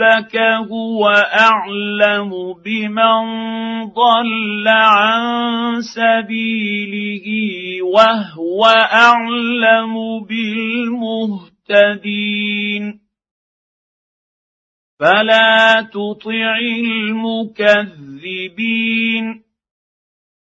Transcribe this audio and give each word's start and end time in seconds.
ربك 0.00 0.36
هو 0.70 1.06
اعلم 1.34 2.30
بمن 2.64 3.24
ضل 3.84 4.68
عن 4.68 5.80
سبيله 5.94 7.26
وهو 7.82 8.64
اعلم 8.92 9.94
بالمهتدين 11.64 13.00
فلا 15.00 15.82
تطع 15.92 16.58
المكذبين 17.58 18.24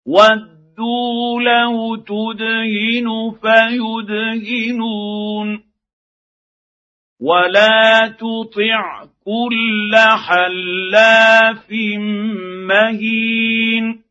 ودوا 0.06 1.42
لو 1.42 1.96
تدهن 1.96 3.30
فيدهنون 3.42 4.86
ولا 7.20 8.08
تطع 8.08 9.15
كل 9.26 9.92
حلاف 10.26 11.70
مهين 12.70 14.02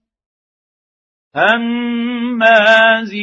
هماز 1.35 3.15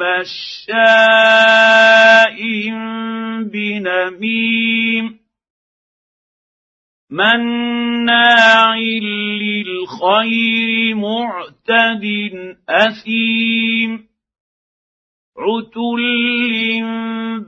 مشاء 0.00 1.18
بنميم 3.52 5.18
مناع 7.10 8.76
للخير 9.40 10.94
معتد 10.94 12.04
اثيم 12.68 14.05
عتل 15.38 16.02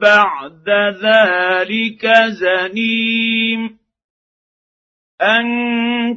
بعد 0.01 0.69
ذلك 1.05 2.07
زنيم 2.29 3.79
ان 5.23 5.49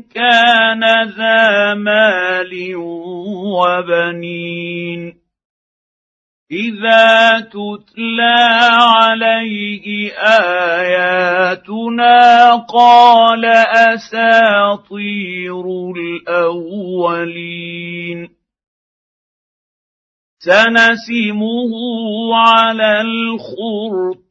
كان 0.03 0.83
ذا 1.17 1.73
مال 1.73 2.75
وبنين 3.55 5.21
اذا 6.51 7.39
تتلى 7.39 8.47
عليه 8.99 10.11
اياتنا 10.81 12.15
قال 12.55 13.45
اساطير 13.95 15.63
الاولين 15.97 17.60
سنسمه 20.45 21.71
على 22.35 23.01
الخرطوم. 23.01 24.21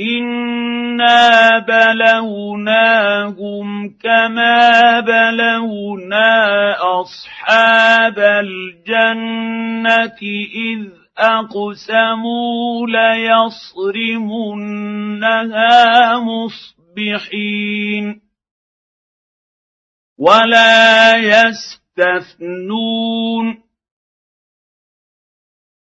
انا 0.00 1.58
بلوناهم 1.58 3.68
كما 4.02 5.00
بلونا 5.00 6.74
اصحاب 7.00 8.18
الجنه 8.18 10.18
اذ 10.54 10.88
اقسموا 11.18 12.86
ليصرمنها 12.86 14.08
مصبحين 16.18 18.20
ولا 20.18 21.16
يستثنون 21.16 22.26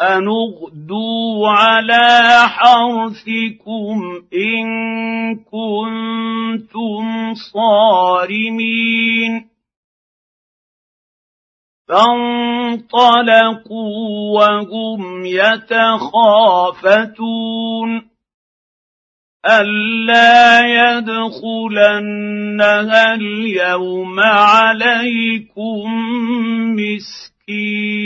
أن 0.00 0.28
اغدوا 0.28 1.48
على 1.48 2.48
حرثكم 2.48 4.22
إن 4.34 4.66
كنتم 5.36 7.34
صارمين 7.34 9.48
فانطلقوا 11.88 12.78
وهم 14.38 15.26
يتخافتون 15.26 16.86
ألا 19.46 20.58
يدخلنها 20.98 22.34
اليوم 23.14 24.20
عليكم 24.20 25.90
مسكين 26.74 28.05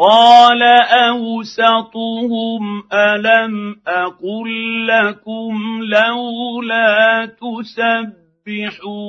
قال 0.00 0.62
أوسطهم 1.12 2.62
ألم 2.92 3.76
أقل 3.86 4.86
لكم 4.86 5.80
لولا 5.82 7.26
تسبحون 8.46 9.00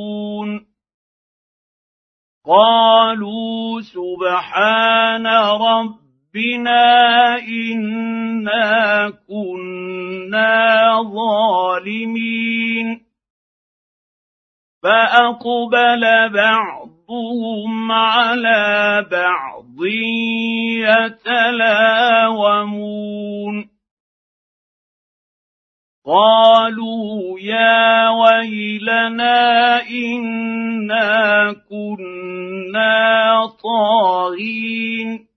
قالوا 2.46 3.82
سبحان 3.82 5.28
ربنا 5.68 6.86
إنا 7.40 9.10
كنا 9.28 11.02
ظالمين 11.04 13.02
فأقبل 14.84 16.04
بعضهم 17.12 17.92
على 17.92 19.06
بعض 19.12 19.86
يتلاومون. 21.20 22.12
قالوا 26.06 27.40
يا 27.40 28.10
ويلنا 28.10 29.82
إنا 29.90 31.54
كنا 31.70 33.48
طاغين. 33.64 35.28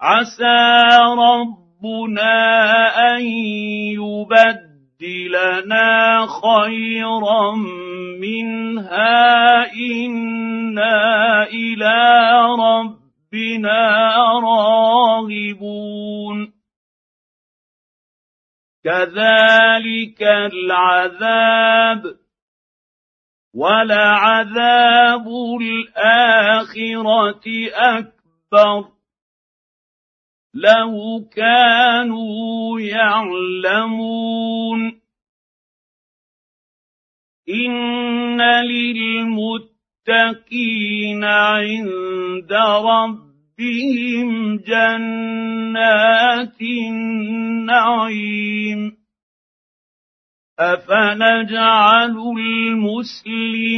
عسى 0.00 0.88
رب 1.18 1.64
ربنا 1.84 2.36
أن 3.16 3.22
يبدلنا 5.00 6.26
خيرا 6.26 7.54
منها 8.24 9.72
إنا 9.72 11.42
إلى 11.42 12.00
ربنا 12.58 13.80
راغبون. 14.44 16.38
كذلك 18.84 20.22
العذاب 20.22 22.02
ولعذاب 23.54 25.26
الآخرة 25.60 27.44
أكبر. 27.74 28.88
لو 30.54 30.92
كانوا 31.36 32.80
يعلمون 32.80 34.33
للمتقين 38.70 39.64
عند 41.24 42.52
ربهم 42.84 44.56
جنات 44.56 46.14
النعيم 47.64 48.24
افنجعل 50.58 52.16
المسلمين 52.38 53.76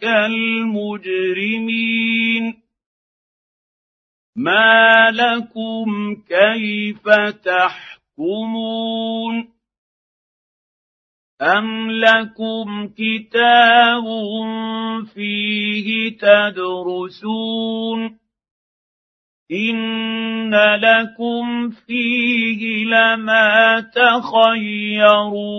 كالمجرمين 0.00 1.48
ما 4.36 5.10
لكم 5.10 6.14
كيف 6.28 7.08
تحكمون 7.44 8.78
ام 11.42 11.90
لكم 11.90 12.88
كتاب 12.88 14.04
فيه 15.14 16.18
تدرسون 16.18 18.18
ان 19.52 20.54
لكم 20.54 21.70
فيه 21.70 22.84
لما 22.84 23.80
تخيرون 23.94 25.58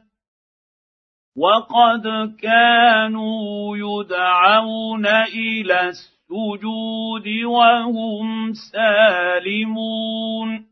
وقد 1.36 2.34
كانوا 2.42 3.76
يدعون 3.76 5.06
إلى 5.06 5.88
السجود 5.88 7.28
وهم 7.44 8.52
سالمون 8.72 10.66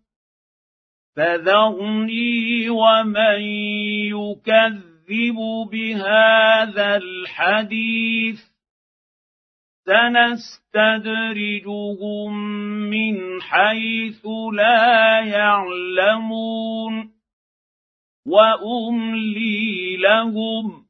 فذرني 1.17 2.70
ومن 2.70 3.41
يكذب 4.11 4.92
بهذا 5.64 6.96
الحديث 6.96 8.52
سنستدرجهم 10.72 11.52
من 12.90 13.43
حيث 13.43 14.26
لا 14.52 15.20
يعلمون 15.25 17.12
واملي 18.26 19.96
لهم 19.96 20.87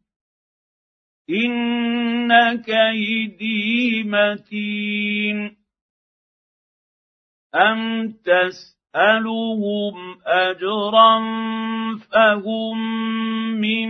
ان 1.31 2.63
كيدي 2.63 4.03
متين 4.03 5.57
ام 7.55 8.13
تسالهم 8.93 10.19
اجرا 10.27 11.21
فهم 12.13 12.79
من 13.61 13.89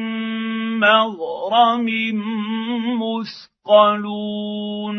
مغرم 0.81 1.87
مثقلون 3.66 4.96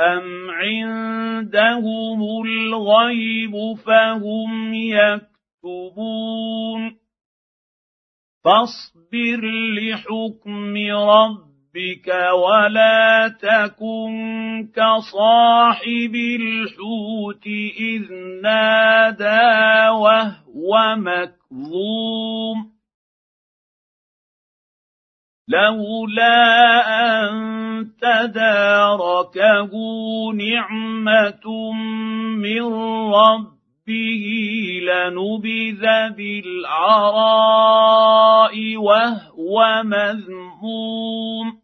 ام 0.00 0.50
عندهم 0.50 2.22
الغيب 2.46 3.76
فهم 3.86 4.74
يكتبون 4.74 6.18
فاصبر 8.44 9.40
لحكم 9.74 10.76
ربك 10.92 11.47
ولا 12.32 13.28
تكن 13.28 14.68
كصاحب 14.76 16.14
الحوت 16.14 17.46
إذ 17.80 18.12
نادى 18.42 19.88
وهو 19.88 20.96
مكظوم. 20.96 22.72
لولا 25.48 26.40
أن 27.00 27.90
تداركه 28.00 29.72
نعمة 30.34 31.72
من 32.36 32.62
رب 33.14 33.58
به 33.88 34.24
لنبذ 34.82 35.84
بالعراء 36.16 37.26
وهو 38.76 39.82
مذموم. 39.84 41.57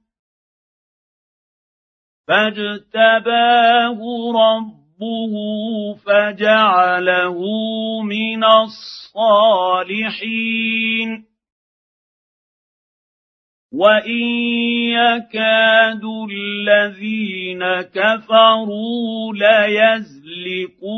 فاجتباه 2.28 3.98
ربه 4.34 5.34
فجعله 6.06 7.38
من 8.02 8.44
الصالحين. 8.44 10.04
وان 13.74 14.20
يكاد 14.94 16.04
الذين 16.30 17.62
كفروا 17.82 19.34
ليزلقونك 19.34 20.94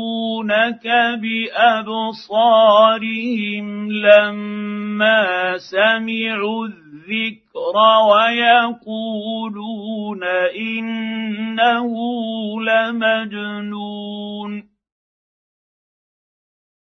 بابصارهم 2.37 3.65
لما 3.91 5.57
سمعوا 5.57 6.67
الذكر 6.67 7.75
ويقولون 8.13 9.53
انه 10.55 11.93
لمجنون 12.61 14.51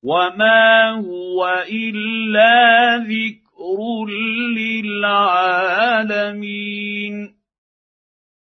وما 0.04 0.90
هو 0.90 1.64
الا 1.70 2.98
ذكر 2.98 3.42
للعالمين. 4.58 5.42